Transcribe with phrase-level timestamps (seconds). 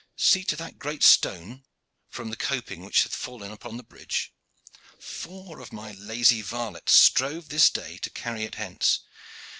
[0.17, 1.63] See to that great stone
[2.09, 4.33] from the coping which hath fallen upon the bridge.
[4.99, 9.01] Four of my lazy varlets strove this day to carry it hence.